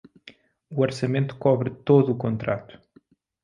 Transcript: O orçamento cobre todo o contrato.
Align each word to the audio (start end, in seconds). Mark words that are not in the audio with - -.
O 0.73 0.81
orçamento 0.81 1.35
cobre 1.43 1.69
todo 1.87 2.07
o 2.11 2.17
contrato. 2.17 2.73